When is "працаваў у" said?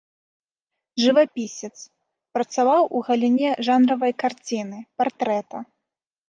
2.37-3.03